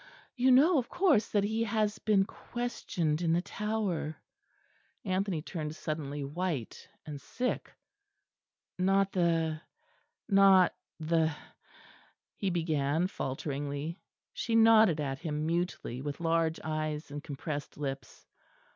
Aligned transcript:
You 0.35 0.49
know, 0.49 0.79
of 0.79 0.89
course, 0.89 1.29
that 1.29 1.43
he 1.43 1.63
has 1.65 1.99
been 1.99 2.25
questioned 2.25 3.21
in 3.21 3.33
the 3.33 3.41
Tower." 3.43 4.17
Anthony 5.05 5.43
turned 5.43 5.75
suddenly 5.75 6.23
white 6.23 6.89
and 7.05 7.21
sick. 7.21 7.71
"Not 8.79 9.11
the 9.11 9.61
not 10.27 10.73
the" 10.99 11.35
he 12.39 12.49
began, 12.49 13.05
falteringly. 13.05 14.01
She 14.33 14.55
nodded 14.55 14.99
at 14.99 15.19
him 15.19 15.45
mutely 15.45 16.01
with 16.01 16.19
large 16.19 16.59
eyes 16.63 17.11
and 17.11 17.23
compressed 17.23 17.77
lips. 17.77 18.25